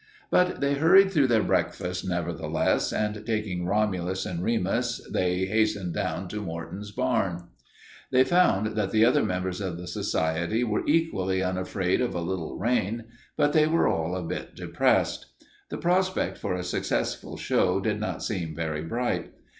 [0.31, 6.27] But they hurried through their breakfast, nevertheless, and taking Romulus and Remus they hastened down
[6.29, 7.43] to Morton's barn.
[8.09, 12.57] They found that the other members of the society were equally unafraid of a little
[12.57, 13.03] rain,
[13.37, 15.27] but they were all a bit depressed.
[15.69, 19.31] The prospect for a successful show did not seem very bright.